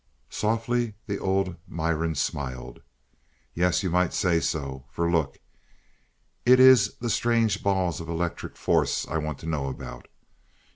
[0.31, 2.81] Softly the old Miran smiled.
[3.53, 4.85] "Yes, you might say so.
[4.89, 5.37] For look,
[6.43, 10.07] it is the strange balls of electric force I want to know about.